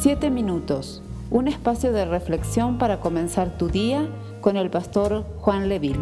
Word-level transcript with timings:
Siete 0.00 0.30
minutos, 0.30 1.02
un 1.28 1.48
espacio 1.48 1.92
de 1.92 2.04
reflexión 2.04 2.78
para 2.78 3.00
comenzar 3.00 3.58
tu 3.58 3.68
día 3.68 4.08
con 4.40 4.56
el 4.56 4.70
pastor 4.70 5.26
Juan 5.38 5.68
Leville. 5.68 5.98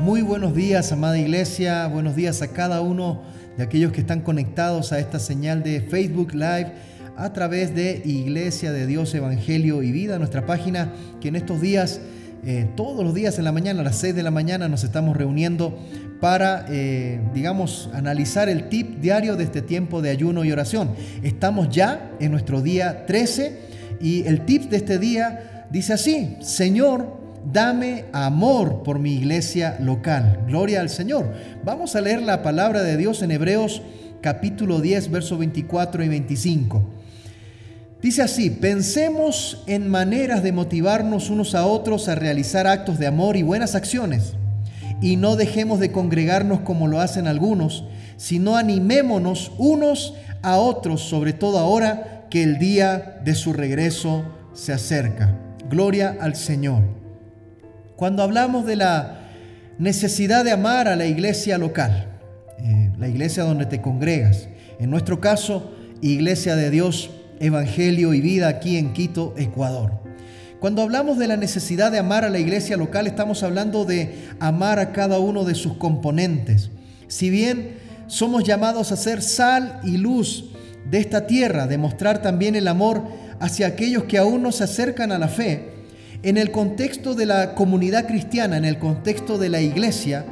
Muy 0.00 0.22
buenos 0.22 0.52
días, 0.52 0.90
amada 0.90 1.16
iglesia, 1.16 1.86
buenos 1.86 2.16
días 2.16 2.42
a 2.42 2.48
cada 2.48 2.80
uno 2.80 3.22
de 3.56 3.62
aquellos 3.62 3.92
que 3.92 4.00
están 4.00 4.22
conectados 4.22 4.90
a 4.90 4.98
esta 4.98 5.20
señal 5.20 5.62
de 5.62 5.80
Facebook 5.80 6.32
Live 6.32 6.72
a 7.16 7.32
través 7.32 7.72
de 7.72 8.02
Iglesia 8.04 8.72
de 8.72 8.88
Dios, 8.88 9.14
Evangelio 9.14 9.84
y 9.84 9.92
Vida, 9.92 10.18
nuestra 10.18 10.44
página 10.44 10.92
que 11.20 11.28
en 11.28 11.36
estos 11.36 11.60
días, 11.60 12.00
eh, 12.44 12.68
todos 12.76 13.04
los 13.04 13.14
días 13.14 13.38
en 13.38 13.44
la 13.44 13.52
mañana, 13.52 13.80
a 13.80 13.84
las 13.84 13.96
6 13.96 14.14
de 14.14 14.22
la 14.22 14.30
mañana, 14.30 14.68
nos 14.68 14.84
estamos 14.84 15.16
reuniendo 15.16 15.78
para, 16.20 16.66
eh, 16.68 17.20
digamos, 17.34 17.90
analizar 17.92 18.48
el 18.48 18.68
tip 18.68 19.00
diario 19.00 19.36
de 19.36 19.44
este 19.44 19.62
tiempo 19.62 20.02
de 20.02 20.10
ayuno 20.10 20.44
y 20.44 20.52
oración. 20.52 20.90
Estamos 21.22 21.68
ya 21.70 22.10
en 22.20 22.30
nuestro 22.30 22.62
día 22.62 23.06
13 23.06 23.58
y 24.00 24.26
el 24.26 24.44
tip 24.44 24.70
de 24.70 24.78
este 24.78 24.98
día 24.98 25.66
dice 25.70 25.92
así, 25.92 26.36
Señor, 26.40 27.18
dame 27.52 28.04
amor 28.12 28.82
por 28.82 28.98
mi 28.98 29.14
iglesia 29.14 29.76
local. 29.80 30.44
Gloria 30.46 30.80
al 30.80 30.90
Señor. 30.90 31.32
Vamos 31.64 31.96
a 31.96 32.00
leer 32.00 32.22
la 32.22 32.42
palabra 32.42 32.82
de 32.82 32.96
Dios 32.96 33.22
en 33.22 33.30
Hebreos 33.30 33.82
capítulo 34.20 34.80
10, 34.80 35.10
versos 35.10 35.38
24 35.38 36.04
y 36.04 36.08
25. 36.08 36.99
Dice 38.02 38.22
así, 38.22 38.48
pensemos 38.48 39.62
en 39.66 39.88
maneras 39.88 40.42
de 40.42 40.52
motivarnos 40.52 41.28
unos 41.28 41.54
a 41.54 41.66
otros 41.66 42.08
a 42.08 42.14
realizar 42.14 42.66
actos 42.66 42.98
de 42.98 43.06
amor 43.06 43.36
y 43.36 43.42
buenas 43.42 43.74
acciones 43.74 44.34
y 45.02 45.16
no 45.16 45.36
dejemos 45.36 45.80
de 45.80 45.92
congregarnos 45.92 46.60
como 46.60 46.88
lo 46.88 47.00
hacen 47.00 47.26
algunos, 47.26 47.84
sino 48.16 48.56
animémonos 48.56 49.52
unos 49.58 50.14
a 50.42 50.56
otros, 50.56 51.02
sobre 51.02 51.32
todo 51.32 51.58
ahora 51.58 52.26
que 52.30 52.42
el 52.42 52.58
día 52.58 53.20
de 53.24 53.34
su 53.34 53.52
regreso 53.52 54.24
se 54.54 54.72
acerca. 54.72 55.36
Gloria 55.68 56.16
al 56.20 56.36
Señor. 56.36 56.82
Cuando 57.96 58.22
hablamos 58.22 58.66
de 58.66 58.76
la 58.76 59.20
necesidad 59.78 60.44
de 60.44 60.52
amar 60.52 60.88
a 60.88 60.96
la 60.96 61.06
iglesia 61.06 61.58
local, 61.58 62.06
eh, 62.58 62.90
la 62.98 63.08
iglesia 63.08 63.42
donde 63.42 63.66
te 63.66 63.80
congregas, 63.80 64.48
en 64.78 64.90
nuestro 64.90 65.20
caso, 65.20 65.74
Iglesia 66.02 66.56
de 66.56 66.70
Dios, 66.70 67.10
Evangelio 67.40 68.12
y 68.12 68.20
Vida 68.20 68.48
aquí 68.48 68.76
en 68.76 68.92
Quito, 68.92 69.34
Ecuador. 69.38 69.92
Cuando 70.60 70.82
hablamos 70.82 71.18
de 71.18 71.26
la 71.26 71.38
necesidad 71.38 71.90
de 71.90 71.98
amar 71.98 72.22
a 72.24 72.28
la 72.28 72.38
iglesia 72.38 72.76
local, 72.76 73.06
estamos 73.06 73.42
hablando 73.42 73.86
de 73.86 74.14
amar 74.40 74.78
a 74.78 74.92
cada 74.92 75.18
uno 75.18 75.44
de 75.44 75.54
sus 75.54 75.78
componentes. 75.78 76.70
Si 77.08 77.30
bien 77.30 77.78
somos 78.08 78.44
llamados 78.44 78.92
a 78.92 78.96
ser 78.96 79.22
sal 79.22 79.80
y 79.82 79.96
luz 79.96 80.50
de 80.90 80.98
esta 80.98 81.26
tierra, 81.26 81.66
demostrar 81.66 82.20
también 82.20 82.56
el 82.56 82.68
amor 82.68 83.02
hacia 83.40 83.68
aquellos 83.68 84.04
que 84.04 84.18
aún 84.18 84.42
no 84.42 84.52
se 84.52 84.64
acercan 84.64 85.10
a 85.10 85.18
la 85.18 85.28
fe, 85.28 85.70
en 86.22 86.36
el 86.36 86.50
contexto 86.50 87.14
de 87.14 87.24
la 87.24 87.54
comunidad 87.54 88.06
cristiana, 88.06 88.58
en 88.58 88.66
el 88.66 88.78
contexto 88.78 89.38
de 89.38 89.48
la 89.48 89.62
iglesia, 89.62 90.26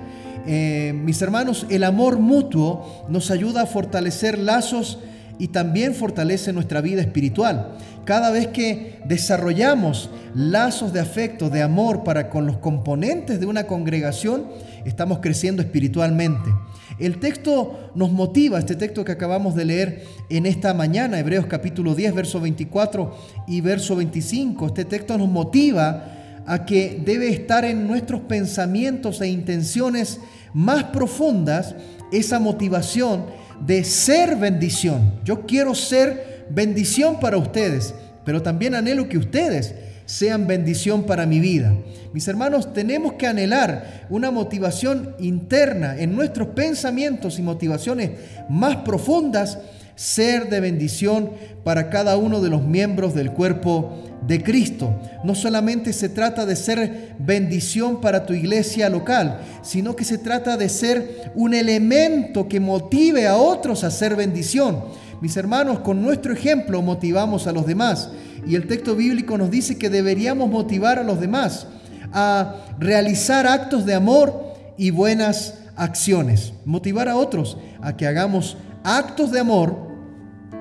eh, 0.47 0.93
mis 0.95 1.23
hermanos, 1.23 1.67
el 1.71 1.85
amor 1.85 2.19
mutuo 2.19 3.07
nos 3.09 3.31
ayuda 3.31 3.63
a 3.63 3.67
fortalecer 3.67 4.39
lazos 4.39 4.99
y 5.39 5.49
también 5.49 5.95
fortalece 5.95 6.53
nuestra 6.53 6.81
vida 6.81 7.01
espiritual. 7.01 7.77
Cada 8.05 8.31
vez 8.31 8.49
que 8.49 9.01
desarrollamos 9.05 10.11
lazos 10.35 10.93
de 10.93 11.01
afecto, 11.01 11.51
de 11.51 11.63
amor 11.63 12.05
para 12.05 12.31
con 12.31 12.47
los 12.47 12.59
componentes 12.59 13.39
de 13.39 13.47
una 13.47 13.65
congregación, 13.65 14.47
estamos 14.85 15.19
creciendo 15.21 15.63
espiritualmente. 15.63 16.51
El 16.99 17.19
texto 17.19 17.91
nos 17.95 18.11
motiva, 18.11 18.59
este 18.59 18.75
texto 18.75 19.05
que 19.05 19.13
acabamos 19.13 19.55
de 19.55 19.65
leer 19.65 20.05
en 20.31 20.47
esta 20.47 20.75
mañana, 20.75 21.19
Hebreos 21.19 21.47
capítulo 21.47 21.95
10, 21.95 22.15
verso 22.15 22.41
24 22.41 23.15
y 23.47 23.61
verso 23.61 23.95
25, 23.95 24.67
este 24.67 24.85
texto 24.85 25.17
nos 25.17 25.29
motiva 25.29 26.15
a 26.47 26.65
que 26.65 27.01
debe 27.05 27.29
estar 27.29 27.65
en 27.65 27.87
nuestros 27.87 28.23
pensamientos 28.23 29.21
e 29.21 29.29
intenciones 29.29 30.19
más 30.55 30.85
profundas 30.85 31.75
esa 32.11 32.41
motivación 32.41 33.27
de 33.67 33.85
ser 33.85 34.37
bendición. 34.37 35.21
Yo 35.25 35.47
quiero 35.47 35.75
ser 35.75 36.47
bendición 36.51 37.21
para 37.21 37.39
ustedes, 37.39 37.95
pero 38.25 38.43
también 38.43 38.75
anhelo 38.75 39.09
que 39.09 39.19
ustedes 39.19 39.75
sean 40.07 40.47
bendición 40.47 41.05
para 41.05 41.27
mi 41.27 41.39
vida. 41.39 41.75
Mis 42.15 42.27
hermanos, 42.29 42.73
tenemos 42.73 43.15
que 43.15 43.27
anhelar 43.27 44.07
una 44.09 44.31
motivación 44.31 45.15
interna 45.19 45.99
en 45.99 46.17
nuestros 46.17 46.49
pensamientos 46.49 47.39
y 47.39 47.43
motivaciones 47.43 48.13
más 48.49 48.77
profundas, 48.77 49.59
ser 49.99 50.49
de 50.49 50.61
bendición 50.61 51.33
para 51.65 51.91
cada 51.91 52.17
uno 52.17 52.41
de 52.41 52.49
los 52.49 52.63
miembros 52.63 53.15
del 53.15 53.33
cuerpo 53.33 53.99
de 54.29 54.45
Cristo. 54.45 54.97
No 55.25 55.35
solamente 55.35 55.93
se 55.93 56.09
trata 56.09 56.47
de 56.47 56.55
ser 56.55 57.17
bendición 57.19 58.01
para 58.01 58.25
tu 58.25 58.33
iglesia 58.33 58.89
local, 58.91 59.41
sino 59.63 59.97
que 59.97 60.05
se 60.05 60.19
trata 60.19 60.57
de 60.57 60.69
ser 60.69 61.33
un 61.35 61.53
elemento 61.53 62.47
que 62.47 62.61
motive 62.61 63.27
a 63.27 63.37
otros 63.37 63.83
a 63.83 63.91
ser 63.91 64.15
bendición. 64.15 64.85
Mis 65.21 65.37
hermanos, 65.37 65.81
con 65.81 66.01
nuestro 66.01 66.33
ejemplo 66.33 66.81
motivamos 66.81 67.49
a 67.49 67.53
los 67.53 67.67
demás. 67.67 68.11
Y 68.47 68.55
el 68.55 68.69
texto 68.69 68.95
bíblico 68.95 69.37
nos 69.37 69.51
dice 69.51 69.79
que 69.79 69.91
deberíamos 69.91 70.49
motivar 70.49 71.01
a 71.01 71.03
los 71.03 71.19
demás 71.19 71.67
a 72.13 72.55
realizar 72.79 73.49
actos 73.49 73.85
de 73.85 73.95
amor 73.95 74.55
y 74.77 74.91
buenas 74.91 75.55
acciones. 75.75 76.53
Motivar 76.65 77.09
a 77.09 77.17
otros 77.17 77.59
a 77.83 77.97
que 77.97 78.07
hagamos 78.07 78.57
actos 78.85 79.33
de 79.33 79.41
amor 79.41 79.88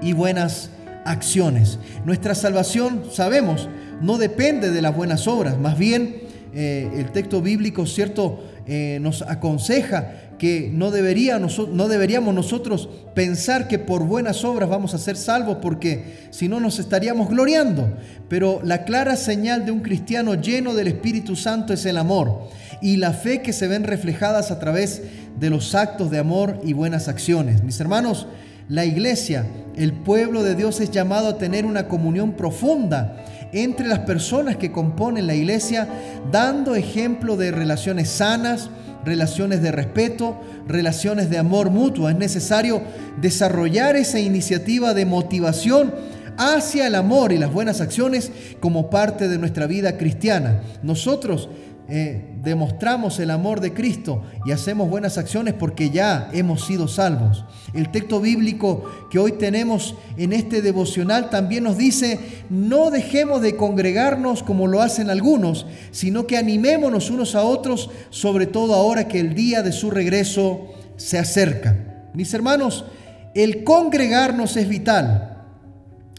y 0.02 0.13
buenas 0.13 0.69
acciones. 1.06 1.80
Nuestra 2.06 2.35
salvación, 2.35 3.03
sabemos, 3.12 3.69
no 4.02 4.18
depende 4.18 4.72
de 4.72 4.81
las 4.81 4.96
buenas 4.96 5.28
obras, 5.28 5.58
más 5.58 5.78
bien 5.78 6.22
eh, 6.53 6.90
el 6.96 7.12
texto 7.12 7.41
bíblico, 7.41 7.85
¿cierto?, 7.85 8.44
eh, 8.69 9.00
nos 9.02 9.22
aconseja 9.22 10.28
que 10.38 10.69
no, 10.72 10.91
no 10.91 11.88
deberíamos 11.88 12.35
nosotros 12.35 12.90
pensar 13.13 13.68
que 13.68 13.80
por 13.80 14.03
buenas 14.03 14.44
obras 14.44 14.69
vamos 14.69 14.94
a 14.94 14.97
ser 14.97 15.16
salvos 15.16 15.59
porque 15.62 16.28
si 16.31 16.47
no 16.47 16.59
nos 16.59 16.78
estaríamos 16.78 17.29
gloriando. 17.29 17.90
Pero 18.28 18.59
la 18.64 18.84
clara 18.84 19.16
señal 19.16 19.66
de 19.66 19.72
un 19.72 19.79
cristiano 19.79 20.35
lleno 20.35 20.74
del 20.74 20.88
Espíritu 20.88 21.35
Santo 21.35 21.74
es 21.74 21.85
el 21.85 21.97
amor 21.97 22.50
y 22.81 22.97
la 22.97 23.14
fe 23.14 23.41
que 23.41 23.53
se 23.53 23.68
ven 23.68 23.84
reflejadas 23.84 24.52
a 24.52 24.59
través 24.59 25.02
de 25.40 25.50
los 25.50 25.74
actos 25.74 26.12
de 26.12 26.19
amor 26.19 26.59
y 26.64 26.74
buenas 26.74 27.08
acciones. 27.08 27.64
Mis 27.64 27.79
hermanos, 27.79 28.28
la 28.69 28.85
iglesia, 28.85 29.45
el 29.75 29.94
pueblo 29.94 30.44
de 30.44 30.55
Dios 30.55 30.79
es 30.81 30.91
llamado 30.91 31.29
a 31.29 31.38
tener 31.38 31.66
una 31.66 31.88
comunión 31.88 32.33
profunda 32.33 33.23
entre 33.53 33.88
las 33.88 34.00
personas 34.00 34.57
que 34.57 34.72
componen 34.72 35.28
la 35.28 35.35
iglesia, 35.35 35.88
dando 36.31 36.75
ejemplo 36.75 37.38
de 37.38 37.51
relaciones 37.51 38.09
sanas, 38.09 38.69
relaciones 39.05 39.61
de 39.61 39.72
respeto, 39.72 40.38
relaciones 40.67 41.29
de 41.29 41.38
amor 41.38 41.69
mutuo. 41.69 42.09
Es 42.09 42.17
necesario 42.17 42.81
desarrollar 43.22 43.95
esa 43.95 44.19
iniciativa 44.19 44.94
de 44.94 45.05
motivación 45.05 45.94
hacia 46.38 46.88
el 46.88 46.95
amor 46.95 47.31
y 47.31 47.38
las 47.38 47.51
buenas 47.51 47.79
acciones 47.79 48.31
como 48.59 48.89
parte 48.89 49.29
de 49.29 49.38
nuestra 49.38 49.66
vida 49.66 49.97
cristiana. 49.97 50.61
Nosotros 50.84 51.49
eh, 51.89 52.35
demostramos 52.43 53.17
el 53.19 53.31
amor 53.31 53.61
de 53.61 53.73
Cristo 53.73 54.23
y 54.45 54.51
hacemos 54.51 54.89
buenas 54.89 55.17
acciones 55.17 55.53
porque 55.53 55.89
ya 55.89 56.29
hemos 56.33 56.65
sido 56.65 56.87
salvos. 56.89 57.45
El 57.73 57.91
texto 57.91 58.19
bíblico 58.19 58.83
que 59.09 59.19
hoy 59.19 59.33
tenemos 59.33 59.95
en 60.17 60.33
este 60.33 60.61
devocional 60.61 61.29
también 61.29 61.63
nos 61.63 61.77
dice, 61.77 62.19
no 62.49 62.91
dejemos 62.91 63.41
de 63.41 63.55
congregarnos 63.55 64.43
como 64.43 64.67
lo 64.67 64.81
hacen 64.81 65.09
algunos, 65.09 65.65
sino 65.91 66.27
que 66.27 66.37
animémonos 66.37 67.09
unos 67.09 67.35
a 67.35 67.43
otros, 67.43 67.89
sobre 68.09 68.47
todo 68.47 68.73
ahora 68.73 69.07
que 69.07 69.21
el 69.21 69.33
día 69.33 69.63
de 69.63 69.71
su 69.71 69.89
regreso 69.89 70.67
se 70.97 71.17
acerca. 71.17 71.77
Mis 72.13 72.33
hermanos, 72.33 72.83
el 73.33 73.63
congregarnos 73.63 74.57
es 74.57 74.67
vital. 74.67 75.27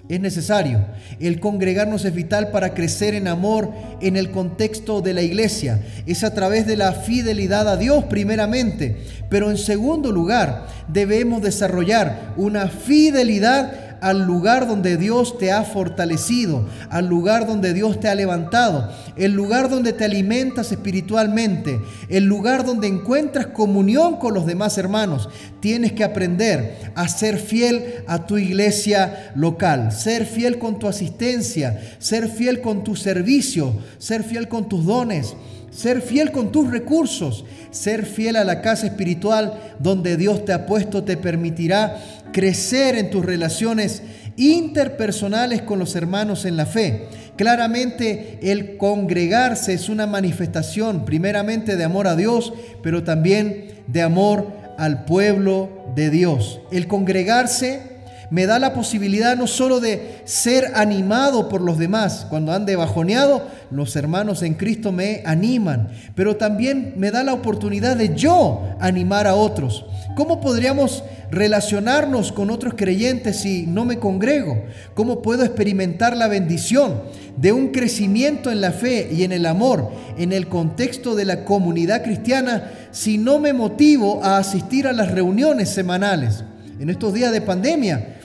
Es 0.08 0.20
necesario. 0.20 0.86
El 1.20 1.38
congregarnos 1.38 2.04
es 2.06 2.14
vital 2.14 2.50
para 2.50 2.72
crecer 2.72 3.14
en 3.14 3.28
amor 3.28 3.70
en 4.00 4.16
el 4.16 4.30
contexto 4.30 5.02
de 5.02 5.12
la 5.12 5.20
iglesia. 5.20 5.80
Es 6.06 6.24
a 6.24 6.32
través 6.32 6.66
de 6.66 6.76
la 6.76 6.92
fidelidad 6.92 7.68
a 7.68 7.76
Dios 7.76 8.04
primeramente. 8.04 8.96
Pero 9.28 9.50
en 9.50 9.58
segundo 9.58 10.10
lugar, 10.10 10.66
debemos 10.88 11.42
desarrollar 11.42 12.32
una 12.38 12.68
fidelidad 12.68 13.87
al 14.00 14.26
lugar 14.26 14.66
donde 14.66 14.96
Dios 14.96 15.38
te 15.38 15.52
ha 15.52 15.64
fortalecido, 15.64 16.66
al 16.90 17.06
lugar 17.06 17.46
donde 17.46 17.72
Dios 17.74 18.00
te 18.00 18.08
ha 18.08 18.14
levantado, 18.14 18.90
el 19.16 19.32
lugar 19.32 19.68
donde 19.68 19.92
te 19.92 20.04
alimentas 20.04 20.72
espiritualmente, 20.72 21.80
el 22.08 22.24
lugar 22.24 22.64
donde 22.64 22.86
encuentras 22.86 23.48
comunión 23.48 24.16
con 24.16 24.34
los 24.34 24.46
demás 24.46 24.78
hermanos. 24.78 25.28
Tienes 25.60 25.92
que 25.92 26.04
aprender 26.04 26.92
a 26.94 27.08
ser 27.08 27.38
fiel 27.38 28.04
a 28.06 28.26
tu 28.26 28.38
iglesia 28.38 29.32
local, 29.34 29.92
ser 29.92 30.26
fiel 30.26 30.58
con 30.58 30.78
tu 30.78 30.88
asistencia, 30.88 31.80
ser 31.98 32.28
fiel 32.28 32.60
con 32.60 32.84
tu 32.84 32.96
servicio, 32.96 33.74
ser 33.98 34.22
fiel 34.22 34.48
con 34.48 34.68
tus 34.68 34.84
dones 34.84 35.34
ser 35.78 36.02
fiel 36.02 36.32
con 36.32 36.50
tus 36.50 36.68
recursos, 36.72 37.44
ser 37.70 38.04
fiel 38.04 38.34
a 38.34 38.42
la 38.42 38.62
casa 38.62 38.88
espiritual 38.88 39.76
donde 39.78 40.16
Dios 40.16 40.44
te 40.44 40.52
ha 40.52 40.66
puesto, 40.66 41.04
te 41.04 41.16
permitirá 41.16 42.02
crecer 42.32 42.96
en 42.96 43.10
tus 43.10 43.24
relaciones 43.24 44.02
interpersonales 44.36 45.62
con 45.62 45.78
los 45.78 45.94
hermanos 45.94 46.46
en 46.46 46.56
la 46.56 46.66
fe. 46.66 47.06
Claramente 47.36 48.40
el 48.42 48.76
congregarse 48.76 49.72
es 49.72 49.88
una 49.88 50.08
manifestación 50.08 51.04
primeramente 51.04 51.76
de 51.76 51.84
amor 51.84 52.08
a 52.08 52.16
Dios, 52.16 52.52
pero 52.82 53.04
también 53.04 53.68
de 53.86 54.02
amor 54.02 54.48
al 54.78 55.04
pueblo 55.04 55.70
de 55.94 56.10
Dios. 56.10 56.60
El 56.72 56.88
congregarse 56.88 57.97
me 58.30 58.46
da 58.46 58.58
la 58.58 58.74
posibilidad 58.74 59.36
no 59.36 59.46
solo 59.46 59.80
de 59.80 60.20
ser 60.24 60.72
animado 60.74 61.48
por 61.48 61.60
los 61.60 61.78
demás, 61.78 62.26
cuando 62.28 62.52
ande 62.52 62.76
bajoneado, 62.76 63.46
los 63.70 63.96
hermanos 63.96 64.42
en 64.42 64.54
Cristo 64.54 64.92
me 64.92 65.22
animan, 65.24 65.88
pero 66.14 66.36
también 66.36 66.94
me 66.96 67.10
da 67.10 67.24
la 67.24 67.32
oportunidad 67.32 67.96
de 67.96 68.14
yo 68.14 68.62
animar 68.80 69.26
a 69.26 69.34
otros. 69.34 69.86
¿Cómo 70.16 70.40
podríamos 70.40 71.04
relacionarnos 71.30 72.32
con 72.32 72.50
otros 72.50 72.74
creyentes 72.74 73.36
si 73.36 73.66
no 73.66 73.84
me 73.84 73.98
congrego? 73.98 74.64
¿Cómo 74.94 75.22
puedo 75.22 75.44
experimentar 75.44 76.16
la 76.16 76.26
bendición 76.26 77.02
de 77.36 77.52
un 77.52 77.68
crecimiento 77.68 78.50
en 78.50 78.60
la 78.60 78.72
fe 78.72 79.08
y 79.12 79.22
en 79.22 79.32
el 79.32 79.46
amor 79.46 79.92
en 80.18 80.32
el 80.32 80.48
contexto 80.48 81.14
de 81.14 81.24
la 81.24 81.44
comunidad 81.44 82.02
cristiana 82.02 82.72
si 82.90 83.16
no 83.16 83.38
me 83.38 83.52
motivo 83.52 84.22
a 84.24 84.38
asistir 84.38 84.86
a 84.86 84.92
las 84.92 85.12
reuniones 85.12 85.68
semanales? 85.68 86.42
En 86.80 86.90
estos 86.90 87.12
días 87.14 87.32
de 87.32 87.40
pandemia, 87.40 88.17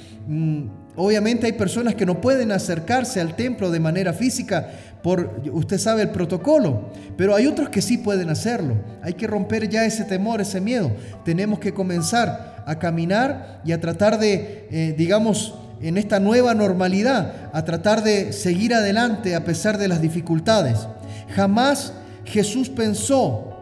obviamente 0.95 1.45
hay 1.45 1.53
personas 1.53 1.95
que 1.95 2.05
no 2.05 2.21
pueden 2.21 2.51
acercarse 2.51 3.19
al 3.19 3.35
templo 3.35 3.71
de 3.71 3.79
manera 3.79 4.13
física 4.13 4.69
por, 5.01 5.41
usted 5.51 5.77
sabe, 5.77 6.03
el 6.03 6.09
protocolo, 6.09 6.89
pero 7.17 7.35
hay 7.35 7.45
otros 7.47 7.69
que 7.69 7.81
sí 7.81 7.97
pueden 7.97 8.29
hacerlo. 8.29 8.75
Hay 9.01 9.13
que 9.13 9.27
romper 9.27 9.67
ya 9.69 9.85
ese 9.85 10.05
temor, 10.05 10.39
ese 10.39 10.61
miedo. 10.61 10.91
Tenemos 11.25 11.59
que 11.59 11.73
comenzar 11.73 12.63
a 12.65 12.79
caminar 12.79 13.61
y 13.65 13.73
a 13.73 13.81
tratar 13.81 14.17
de, 14.17 14.67
eh, 14.71 14.95
digamos, 14.97 15.55
en 15.81 15.97
esta 15.97 16.21
nueva 16.21 16.53
normalidad, 16.53 17.49
a 17.51 17.65
tratar 17.65 18.03
de 18.03 18.31
seguir 18.31 18.73
adelante 18.73 19.35
a 19.35 19.43
pesar 19.43 19.77
de 19.77 19.89
las 19.89 20.01
dificultades. 20.01 20.87
Jamás 21.35 21.93
Jesús 22.23 22.69
pensó 22.69 23.52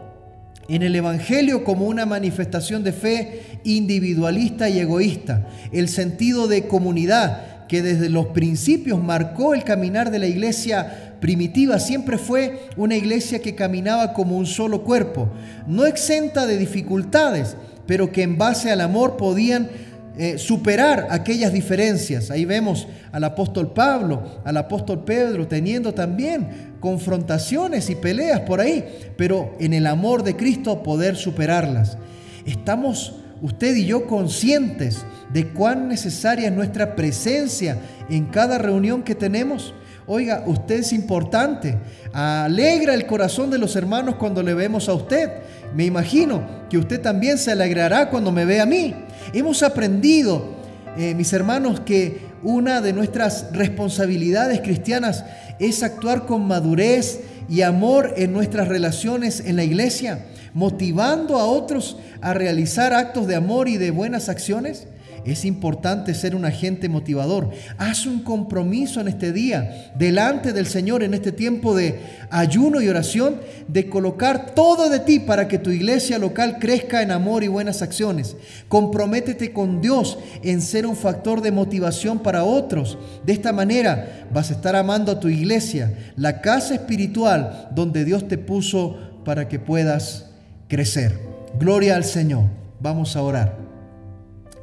en 0.68 0.82
el 0.82 0.94
Evangelio 0.94 1.64
como 1.64 1.86
una 1.86 2.06
manifestación 2.06 2.84
de 2.84 2.92
fe 2.92 3.42
individualista 3.64 4.68
y 4.68 4.78
egoísta, 4.78 5.46
el 5.72 5.88
sentido 5.88 6.48
de 6.48 6.66
comunidad 6.66 7.66
que 7.66 7.82
desde 7.82 8.08
los 8.08 8.26
principios 8.26 9.02
marcó 9.02 9.54
el 9.54 9.64
caminar 9.64 10.10
de 10.10 10.18
la 10.18 10.26
iglesia 10.26 11.14
primitiva, 11.20 11.78
siempre 11.78 12.18
fue 12.18 12.68
una 12.76 12.96
iglesia 12.96 13.40
que 13.40 13.54
caminaba 13.54 14.12
como 14.12 14.36
un 14.36 14.46
solo 14.46 14.82
cuerpo, 14.82 15.28
no 15.66 15.86
exenta 15.86 16.46
de 16.46 16.58
dificultades, 16.58 17.56
pero 17.86 18.12
que 18.12 18.22
en 18.22 18.38
base 18.38 18.70
al 18.70 18.80
amor 18.80 19.16
podían 19.16 19.70
eh, 20.18 20.36
superar 20.38 21.08
aquellas 21.10 21.52
diferencias. 21.52 22.30
Ahí 22.30 22.44
vemos 22.44 22.86
al 23.12 23.24
apóstol 23.24 23.72
Pablo, 23.72 24.40
al 24.44 24.56
apóstol 24.56 25.04
Pedro 25.04 25.48
teniendo 25.48 25.94
también 25.94 26.74
confrontaciones 26.80 27.88
y 27.88 27.94
peleas 27.94 28.40
por 28.40 28.60
ahí, 28.60 28.84
pero 29.16 29.54
en 29.58 29.72
el 29.72 29.86
amor 29.86 30.22
de 30.22 30.36
Cristo 30.36 30.82
poder 30.82 31.16
superarlas. 31.16 31.96
Estamos 32.44 33.14
usted 33.40 33.74
y 33.74 33.86
yo 33.86 34.06
conscientes 34.06 35.04
de 35.32 35.48
cuán 35.48 35.88
necesaria 35.88 36.48
es 36.48 36.54
nuestra 36.54 36.94
presencia 36.94 37.78
en 38.10 38.26
cada 38.26 38.58
reunión 38.58 39.02
que 39.02 39.14
tenemos. 39.14 39.74
Oiga, 40.06 40.42
usted 40.46 40.80
es 40.80 40.92
importante. 40.92 41.78
Alegra 42.12 42.94
el 42.94 43.06
corazón 43.06 43.50
de 43.50 43.58
los 43.58 43.76
hermanos 43.76 44.16
cuando 44.16 44.42
le 44.42 44.52
vemos 44.54 44.88
a 44.88 44.94
usted. 44.94 45.30
Me 45.74 45.84
imagino 45.84 46.46
que 46.68 46.78
usted 46.78 47.00
también 47.00 47.38
se 47.38 47.52
alegrará 47.52 48.10
cuando 48.10 48.30
me 48.32 48.44
ve 48.44 48.60
a 48.60 48.66
mí. 48.66 48.94
Hemos 49.32 49.62
aprendido, 49.62 50.56
eh, 50.96 51.14
mis 51.14 51.32
hermanos, 51.32 51.80
que 51.80 52.32
una 52.42 52.80
de 52.80 52.92
nuestras 52.92 53.52
responsabilidades 53.52 54.60
cristianas 54.60 55.24
es 55.58 55.82
actuar 55.82 56.26
con 56.26 56.46
madurez 56.46 57.20
y 57.48 57.62
amor 57.62 58.14
en 58.16 58.32
nuestras 58.32 58.68
relaciones 58.68 59.40
en 59.40 59.56
la 59.56 59.64
iglesia, 59.64 60.26
motivando 60.54 61.38
a 61.38 61.46
otros 61.46 61.96
a 62.20 62.34
realizar 62.34 62.92
actos 62.92 63.26
de 63.26 63.36
amor 63.36 63.68
y 63.68 63.76
de 63.76 63.90
buenas 63.90 64.28
acciones. 64.28 64.86
Es 65.24 65.44
importante 65.44 66.14
ser 66.14 66.34
un 66.34 66.44
agente 66.44 66.88
motivador. 66.88 67.50
Haz 67.78 68.06
un 68.06 68.20
compromiso 68.20 69.00
en 69.00 69.08
este 69.08 69.32
día, 69.32 69.92
delante 69.96 70.52
del 70.52 70.66
Señor, 70.66 71.02
en 71.02 71.14
este 71.14 71.30
tiempo 71.30 71.76
de 71.76 72.00
ayuno 72.30 72.80
y 72.80 72.88
oración, 72.88 73.36
de 73.68 73.88
colocar 73.88 74.54
todo 74.54 74.88
de 74.88 74.98
ti 74.98 75.20
para 75.20 75.46
que 75.46 75.58
tu 75.58 75.70
iglesia 75.70 76.18
local 76.18 76.58
crezca 76.58 77.02
en 77.02 77.12
amor 77.12 77.44
y 77.44 77.48
buenas 77.48 77.82
acciones. 77.82 78.36
Comprométete 78.68 79.52
con 79.52 79.80
Dios 79.80 80.18
en 80.42 80.60
ser 80.60 80.86
un 80.86 80.96
factor 80.96 81.40
de 81.40 81.52
motivación 81.52 82.18
para 82.18 82.44
otros. 82.44 82.98
De 83.24 83.32
esta 83.32 83.52
manera 83.52 84.26
vas 84.32 84.50
a 84.50 84.54
estar 84.54 84.74
amando 84.74 85.12
a 85.12 85.20
tu 85.20 85.28
iglesia, 85.28 85.96
la 86.16 86.40
casa 86.40 86.74
espiritual 86.74 87.68
donde 87.74 88.04
Dios 88.04 88.26
te 88.26 88.38
puso 88.38 88.98
para 89.24 89.48
que 89.48 89.60
puedas 89.60 90.26
crecer. 90.68 91.18
Gloria 91.58 91.96
al 91.96 92.04
Señor. 92.04 92.44
Vamos 92.80 93.14
a 93.14 93.22
orar. 93.22 93.71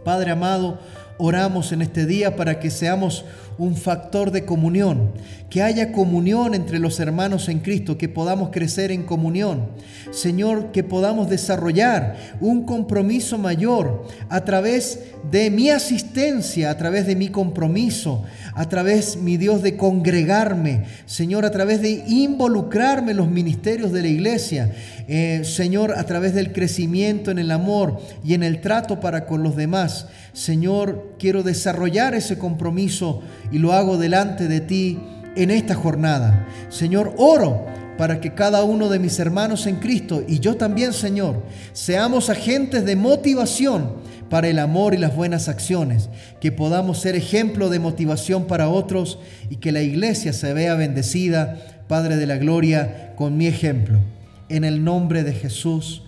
Padre 0.04 0.32
amado, 0.32 0.80
oramos 1.18 1.72
en 1.72 1.82
este 1.82 2.06
día 2.06 2.36
para 2.36 2.60
que 2.60 2.70
seamos 2.70 3.26
un 3.60 3.76
factor 3.76 4.32
de 4.32 4.46
comunión, 4.46 5.12
que 5.50 5.62
haya 5.62 5.92
comunión 5.92 6.56
entre 6.56 6.80
los 6.80 7.00
hermanos 7.00 7.50
en 7.50 7.60
Cristo, 7.60 7.98
que 7.98 8.08
podamos 8.08 8.50
crecer 8.52 8.92
en 8.92 9.04
comunión. 9.04 9.68
Señor, 10.12 10.72
que 10.72 10.84
podamos 10.84 11.30
desarrollar 11.30 12.16
un 12.40 12.64
compromiso 12.64 13.38
mayor 13.38 14.08
a 14.30 14.46
través 14.46 15.00
de 15.30 15.52
mi 15.52 15.70
asistencia, 15.70 16.72
a 16.72 16.78
través 16.78 17.06
de 17.06 17.18
mi 17.18 17.28
compromiso, 17.28 18.24
a 18.56 18.70
través, 18.70 19.18
mi 19.18 19.36
Dios, 19.36 19.62
de 19.62 19.76
congregarme, 19.76 20.86
Señor, 21.06 21.44
a 21.44 21.52
través 21.52 21.82
de 21.82 22.04
involucrarme 22.08 23.12
en 23.12 23.18
los 23.18 23.30
ministerios 23.30 23.92
de 23.92 24.02
la 24.02 24.08
iglesia, 24.08 24.74
eh, 25.08 25.42
Señor, 25.44 25.94
a 25.98 26.04
través 26.06 26.34
del 26.34 26.54
crecimiento 26.54 27.30
en 27.30 27.40
el 27.40 27.52
amor 27.52 28.00
y 28.24 28.36
en 28.36 28.44
el 28.44 28.62
trato 28.62 29.02
para 29.02 29.26
con 29.26 29.44
los 29.44 29.58
demás. 29.58 30.08
Señor, 30.34 31.16
quiero 31.20 31.44
desarrollar 31.44 32.16
ese 32.16 32.38
compromiso 32.38 33.22
y 33.52 33.58
lo 33.58 33.74
hago 33.74 33.98
delante 33.98 34.48
de 34.48 34.62
ti 34.62 35.00
en 35.36 35.52
esta 35.52 35.76
jornada. 35.76 36.48
Señor, 36.70 37.14
oro 37.18 37.66
para 37.98 38.22
que 38.22 38.34
cada 38.34 38.64
uno 38.64 38.88
de 38.88 38.98
mis 38.98 39.20
hermanos 39.20 39.68
en 39.68 39.76
Cristo 39.76 40.24
y 40.26 40.40
yo 40.40 40.56
también, 40.56 40.94
Señor, 40.94 41.44
seamos 41.74 42.30
agentes 42.30 42.86
de 42.86 42.96
motivación 42.96 43.92
para 44.30 44.48
el 44.48 44.60
amor 44.60 44.94
y 44.94 44.98
las 44.98 45.16
buenas 45.16 45.50
acciones, 45.50 46.10
que 46.40 46.52
podamos 46.52 47.00
ser 47.00 47.16
ejemplo 47.16 47.70
de 47.70 47.80
motivación 47.80 48.46
para 48.46 48.70
otros 48.70 49.20
y 49.50 49.58
que 49.58 49.72
la 49.72 49.82
iglesia 49.82 50.32
se 50.34 50.54
vea 50.54 50.76
bendecida, 50.76 51.58
Padre 51.90 52.16
de 52.16 52.28
la 52.28 52.38
Gloria, 52.38 53.14
con 53.18 53.36
mi 53.36 53.48
ejemplo. 53.48 54.00
En 54.48 54.64
el 54.64 54.84
nombre 54.84 55.24
de 55.24 55.34
Jesús, 55.34 56.04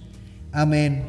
amén 0.51 1.03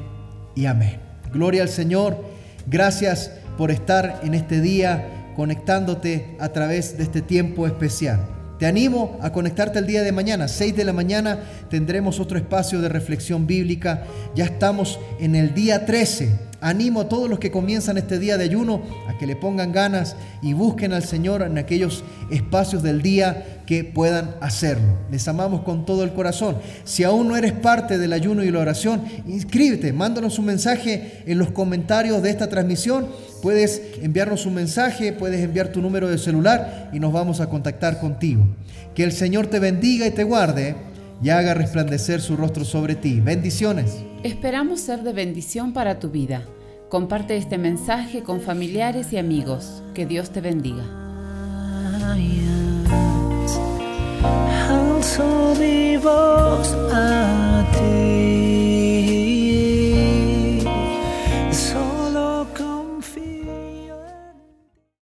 y 0.57 0.67
amén. 0.67 0.97
Gloria 1.33 1.63
al 1.63 1.69
Señor. 1.69 2.25
Gracias 2.67 3.31
por 3.57 3.71
estar 3.71 4.21
en 4.25 4.35
este 4.35 4.61
día 4.61 5.07
conectándote 5.35 6.37
a 6.39 6.51
través 6.51 6.97
de 6.97 7.05
este 7.05 7.23
tiempo 7.23 7.67
especial. 7.67 8.21
Te 8.59 8.67
animo 8.67 9.19
a 9.21 9.33
conectarte 9.33 9.79
el 9.79 9.87
día 9.87 10.03
de 10.03 10.13
mañana, 10.13 10.47
6 10.47 10.77
de 10.77 10.85
la 10.85 10.93
mañana 10.93 11.41
tendremos 11.69 12.21
otro 12.21 12.39
espacio 12.39 12.81
de 12.81 12.89
reflexión 12.89 13.47
bíblica. 13.47 14.05
Ya 14.37 14.45
estamos 14.45 15.01
en 15.19 15.35
el 15.35 15.53
día 15.55 15.85
13 15.85 16.53
Animo 16.63 17.01
a 17.01 17.09
todos 17.09 17.29
los 17.29 17.41
que 17.41 17.51
comienzan 17.51 17.99
este 17.99 18.21
día 18.21 18.39
de 18.39 18.45
ayuno 18.45 18.83
a 19.09 19.19
que 19.19 19.27
le 19.27 19.35
pongan 19.35 19.73
ganas 19.73 20.15
y 20.43 20.53
busquen 20.53 20.93
al 20.93 21.03
Señor 21.03 21.43
en 21.43 21.59
aquellos 21.59 22.05
espacios 22.31 22.85
del 22.85 23.03
día 23.03 23.63
que 23.67 23.83
puedan 23.83 24.37
hacerlo. 24.41 24.97
Les 25.11 25.27
amamos 25.27 25.63
con 25.63 25.85
todo 25.85 26.05
el 26.05 26.13
corazón. 26.13 26.59
Si 26.85 27.03
aún 27.03 27.27
no 27.27 27.37
eres 27.37 27.51
parte 27.51 27.99
del 27.99 28.13
ayuno 28.13 28.45
y 28.45 28.53
la 28.53 28.61
oración, 28.61 29.03
inscríbete, 29.27 29.93
mándanos 29.93 30.39
un 30.39 30.45
mensaje 30.45 31.25
en 31.27 31.39
los 31.39 31.51
comentarios 31.51 32.23
de 32.23 32.31
esta 32.31 32.49
transmisión. 32.49 33.09
Puedes 33.43 33.83
enviarnos 34.01 34.47
un 34.47 34.55
mensaje, 34.55 35.13
puedes 35.13 35.41
enviar 35.43 35.73
tu 35.73 35.83
número 35.83 36.09
de 36.09 36.17
celular 36.17 36.91
y 36.93 37.01
nos 37.01 37.13
vamos 37.13 37.41
a 37.41 37.49
contactar 37.49 37.99
contigo. 37.99 38.47
Que 38.95 39.03
el 39.03 39.11
Señor 39.11 39.49
te 39.49 39.59
bendiga 39.59 40.07
y 40.07 40.13
te 40.13 40.23
guarde 40.23 40.77
y 41.21 41.31
haga 41.31 41.53
resplandecer 41.53 42.21
su 42.21 42.37
rostro 42.37 42.65
sobre 42.65 42.95
ti. 42.95 43.21
Bendiciones. 43.21 44.05
Esperamos 44.23 44.81
ser 44.81 45.03
de 45.03 45.13
bendición 45.13 45.73
para 45.73 45.99
tu 45.99 46.11
vida. 46.11 46.43
Comparte 46.89 47.37
este 47.37 47.59
mensaje 47.59 48.23
con 48.23 48.41
familiares 48.41 49.13
y 49.13 49.19
amigos. 49.19 49.83
Que 49.93 50.07
Dios 50.07 50.31
te 50.31 50.41
bendiga. 50.41 50.85